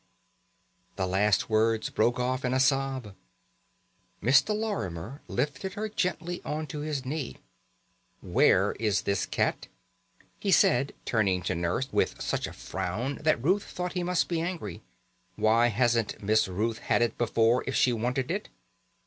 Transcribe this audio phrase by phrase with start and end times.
[0.95, 3.13] The last words broke off in a sob.
[4.19, 4.49] Mr.
[4.57, 7.37] Lorimer lifted her gently on to his knee.
[8.19, 9.67] "Where is this cat?"
[10.39, 14.41] he said, turning to Nurse with such a frown that Ruth thought he must be
[14.41, 14.81] angry.
[15.35, 18.49] "Why hasn't Miss Ruth had it before if she wanted it?"